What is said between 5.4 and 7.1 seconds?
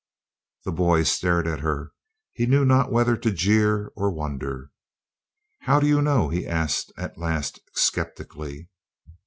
"How you know?" he asked